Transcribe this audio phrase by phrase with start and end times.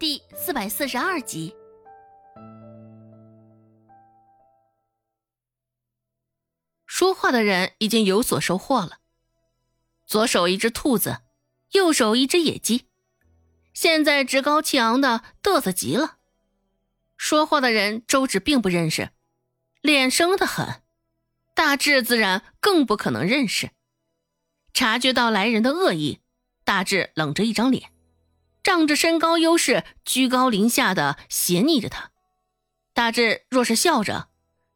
[0.00, 1.56] 第四百四十二集。
[6.86, 8.98] 说话的人已经有所收获了，
[10.06, 11.22] 左手一只兔子，
[11.72, 12.86] 右手一只野鸡，
[13.74, 16.18] 现在趾高气昂的嘚瑟极了。
[17.16, 19.10] 说话的人周芷并不认识，
[19.80, 20.80] 脸生的很，
[21.56, 23.70] 大智自然更不可能认识。
[24.72, 26.20] 察觉到来人的恶意，
[26.62, 27.90] 大智冷着一张脸。
[28.68, 32.10] 仗着身高优势，居高临下的斜睨着他。
[32.92, 34.28] 大志若是笑着，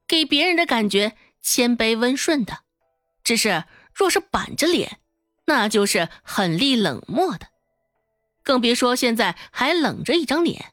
[0.08, 2.62] 给别人的感觉谦卑温顺的；
[3.22, 4.98] 只是若是板着脸，
[5.44, 7.48] 那就是狠厉冷漠的。
[8.42, 10.72] 更别说现在还冷着一张脸。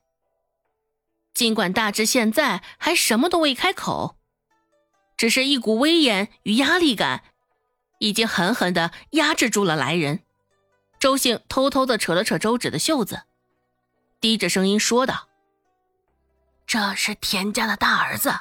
[1.34, 4.16] 尽管大志现在还什么都未开口，
[5.18, 7.26] 只是一股威严与压力感，
[8.00, 10.24] 已经狠狠的压制住了来人。
[11.00, 13.22] 周兴偷偷的扯了扯周芷的袖子，
[14.20, 15.30] 低着声音说道
[16.68, 18.34] ：“这是田家的大儿子，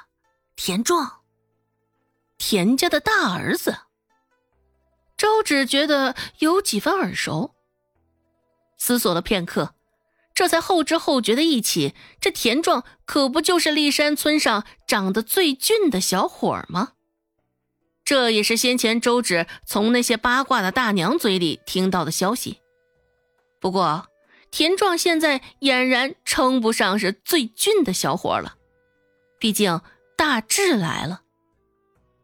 [0.57, 1.21] 田壮。
[2.37, 3.79] 田家的大儿子。”
[5.17, 7.55] 周芷觉得有几分耳熟，
[8.77, 9.75] 思索了片刻，
[10.35, 16.93] 这才后知后觉的忆起，这田壮可不就是立山村上长得最俊的小伙吗？
[18.09, 22.57] 这也是先前周芷从那些八卦的大娘嘴里听到的消息。
[23.61, 24.07] 不过，
[24.51, 28.57] 田壮现在俨然称不上是最俊的小伙了。
[29.39, 29.83] 毕竟
[30.17, 31.21] 大志来了。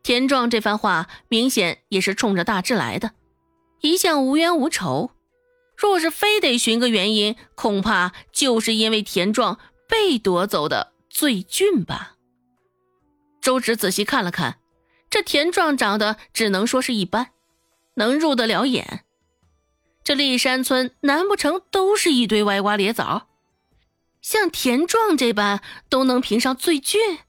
[0.02, 3.10] 田壮这番话明显也是冲着大志来的，
[3.82, 5.10] 一向无冤无仇。
[5.76, 12.14] 若是非得寻个原因，恐怕就是因为田壮被夺走的最俊吧。
[13.42, 14.60] 周芷仔细看了看。
[15.14, 17.30] 这田壮长得只能说是一般，
[17.94, 19.04] 能入得了眼。
[20.02, 23.28] 这立山村难不成都是一堆歪瓜裂枣？
[24.20, 27.20] 像田壮这般都能评上最俊？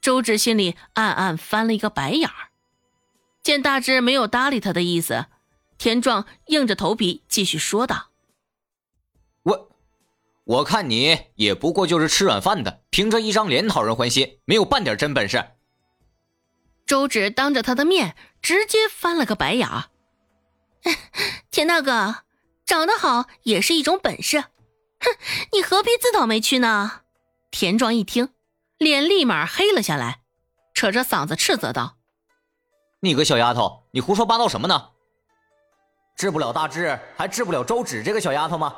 [0.00, 2.50] 周芷心里暗暗翻了一个白眼儿。
[3.42, 5.26] 见大志没有搭理他的意思，
[5.78, 8.10] 田壮硬着头皮继续说道
[9.42, 9.68] ：“我，
[10.44, 15.44] 我看你也不过就是吃软饭的，凭着一张脸讨人欢心，没有半点真本事。”
[16.86, 19.90] 周芷当着他的面直接翻了个白眼儿。
[21.50, 22.24] 田大哥，
[22.64, 25.10] 长得好也是一种本事，哼，
[25.52, 27.00] 你何必自讨没趣呢？
[27.50, 28.30] 田壮一听，
[28.78, 30.20] 脸立马黑了下来，
[30.74, 31.96] 扯着嗓子斥责道
[33.00, 34.90] ：“你个小丫头，你胡说八道什么呢？
[36.16, 38.76] 治不了大志，还治不了周芷这个小丫头吗？”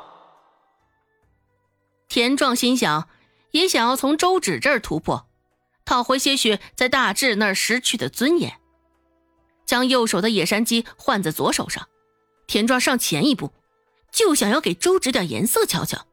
[2.08, 3.06] 田壮心想，
[3.50, 5.27] 也想要从周芷这儿突破。
[5.88, 8.60] 讨回些许在大志那儿失去的尊严，
[9.64, 11.88] 将右手的野山鸡换在左手上，
[12.46, 13.54] 田壮上前一步，
[14.12, 16.06] 就想要给周芷点颜色瞧瞧。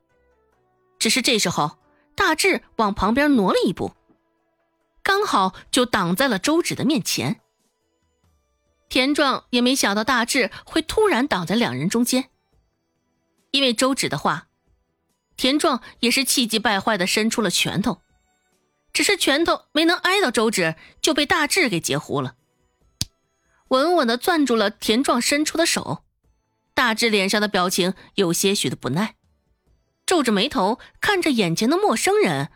[0.97, 1.77] 只是这时候，
[2.15, 3.91] 大志往旁边挪了一步，
[5.03, 7.41] 刚好就挡在了周芷的面前。
[8.87, 12.29] 田壮也没想到大志会突然挡在两人中间，
[13.51, 14.47] 因为周芷的话，
[15.35, 17.99] 田壮也是气急败坏的伸出了拳头。
[18.95, 22.35] 只是拳头没能挨到周芷，就被大志给截胡了，
[23.67, 26.05] 稳稳的攥住了田壮伸出的手。
[26.73, 29.15] 大志脸上的表情有些许的不耐，
[30.05, 32.49] 皱着眉头看着眼前的陌生人。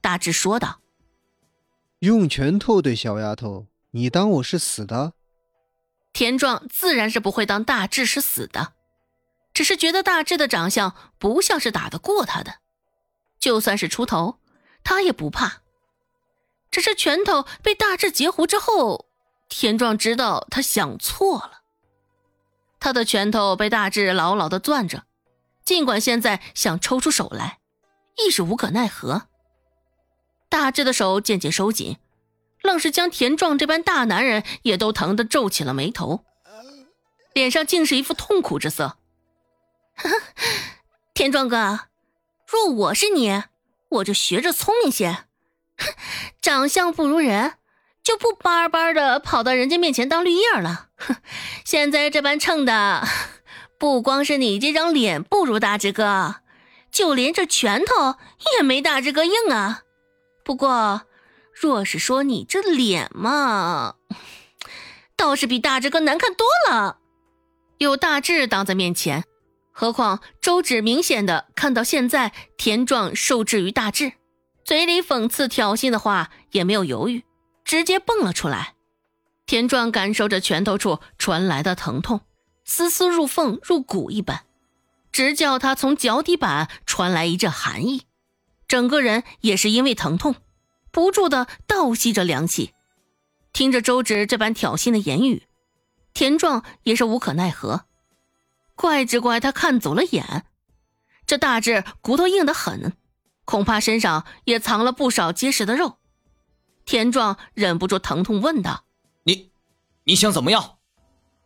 [0.00, 0.80] 大志说道
[2.00, 5.12] ：“用拳头对小丫头，你当我是死的？”
[6.12, 8.72] 田壮自然是不会当大志是死的，
[9.54, 12.56] 只是觉得大志的长相不像是打得过他的，
[13.38, 14.40] 就算是出头，
[14.82, 15.62] 他也不怕。
[16.70, 19.06] 只是拳头被大志截胡之后，
[19.48, 21.62] 田壮知道他想错了。
[22.80, 25.04] 他的拳头被大志牢牢的攥着，
[25.64, 27.58] 尽管现在想抽出手来，
[28.16, 29.28] 亦是无可奈何。
[30.48, 31.98] 大志的手渐渐收紧，
[32.62, 36.24] 愣是将田壮这般大男人也都疼得皱起了眉头，
[37.32, 38.98] 脸上竟是一副痛苦之色。
[41.12, 41.88] 田壮哥，
[42.46, 43.42] 若我是你，
[43.88, 45.27] 我就学着聪明些。
[46.42, 47.54] 长相不如人，
[48.02, 50.88] 就不巴巴的跑到人家面前当绿叶了。
[50.96, 51.16] 哼，
[51.64, 53.06] 现在这般称的，
[53.78, 56.36] 不光是你这张脸不如大志哥，
[56.90, 58.16] 就连这拳头
[58.56, 59.82] 也没大志哥硬啊。
[60.44, 61.02] 不过，
[61.52, 63.94] 若是说你这脸嘛，
[65.16, 66.98] 倒是比大志哥难看多了。
[67.78, 69.24] 有大志挡在面前，
[69.70, 74.14] 何况周芷明显的看到现在田壮受制于大志。
[74.68, 77.24] 嘴里讽刺挑衅的话也没有犹豫，
[77.64, 78.74] 直接蹦了出来。
[79.46, 82.20] 田壮感受着拳头处传来的疼痛，
[82.66, 84.42] 丝丝入缝入骨一般，
[85.10, 88.02] 直叫他从脚底板传来一阵寒意，
[88.66, 90.34] 整个人也是因为疼痛，
[90.92, 92.74] 不住的倒吸着凉气。
[93.54, 95.44] 听着周芷这般挑衅的言语，
[96.12, 97.86] 田壮也是无可奈何。
[98.74, 100.44] 怪只怪他看走了眼，
[101.24, 102.92] 这大志骨头硬得很，
[103.48, 105.96] 恐怕身上也藏了不少结实的肉。
[106.84, 108.84] 田壮忍不住疼痛问道
[109.24, 109.52] ：“你，
[110.04, 110.76] 你想怎么样？”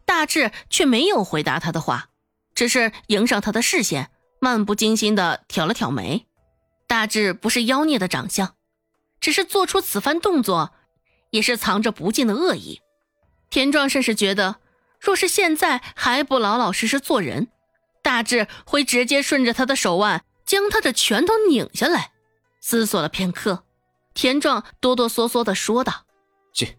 [0.04, 2.08] 大志却没有回答他的话，
[2.56, 4.10] 只是迎上他的视线，
[4.40, 6.26] 漫不经心的挑了挑眉。
[6.88, 8.56] 大志不是妖孽的长相，
[9.20, 10.72] 只是做出此番动作，
[11.30, 12.80] 也是藏着不尽的恶意。
[13.48, 14.56] 田壮甚是觉得，
[14.98, 17.46] 若是现在还不老老实实做人，
[18.02, 22.12] 大志会直接顺着他的手腕将他的拳头拧下来。
[22.60, 23.64] 思索了片刻，
[24.14, 26.06] 田壮哆哆嗦嗦的说道
[26.54, 26.76] ：“去，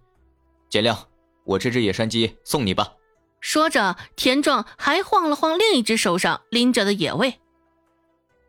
[0.69, 1.09] 简亮，
[1.43, 2.93] 我这只野山鸡送你吧。”
[3.41, 7.41] 说着，田壮还晃了晃另一只手上拎着的野味，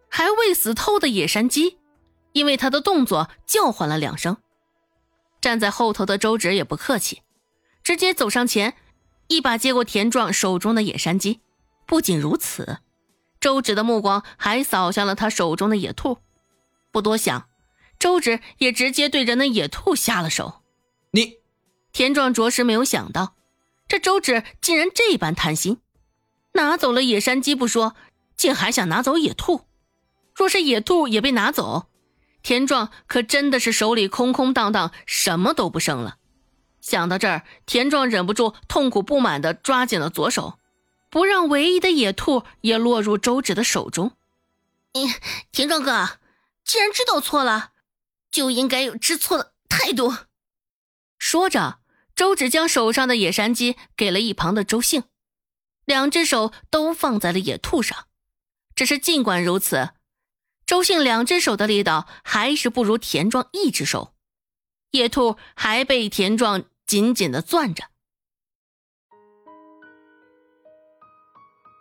[0.09, 1.79] 还未死透的野山鸡，
[2.33, 4.37] 因为他的动作叫唤了两声。
[5.41, 7.23] 站在后头的周芷也不客气，
[7.83, 8.77] 直接走上前，
[9.27, 11.41] 一把接过田壮手中的野山鸡。
[11.87, 12.79] 不仅如此，
[13.45, 16.17] 周芷的目光还扫向了他手中的野兔，
[16.91, 17.47] 不多想，
[17.99, 20.63] 周芷也直接对着那野兔下了手。
[21.11, 21.41] 你，
[21.93, 23.35] 田壮着实没有想到。
[23.87, 25.77] 这周芷竟然这般贪心，
[26.55, 27.95] 拿走了野山鸡不说，
[28.35, 29.67] 竟还想拿走野兔。
[30.35, 31.89] 若是野兔也被拿走，
[32.43, 36.17] 田壮可真的是手里空空荡荡，什么都不剩了。
[36.81, 40.59] 想到这儿，田壮忍不住痛苦不满的抓紧了左手，
[41.15, 44.17] 不让唯一的野兔也落入周芷的手中。
[45.53, 46.19] 田壮哥，
[46.65, 47.71] 既然知道错了，
[48.33, 50.13] 就应该有知错的态度。
[51.17, 51.79] 说着。
[52.17, 55.05] 周芷将手上的野山鸡给了一旁的周兴，
[55.85, 58.07] 两只手都放在了野兔上。
[58.75, 59.91] 只是尽管如此，
[60.67, 64.15] 周兴两只手的力道还是不如田壮一只手，
[64.91, 67.85] 野兔还被田壮紧紧的攥着。